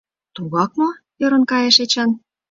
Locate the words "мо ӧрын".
0.79-1.43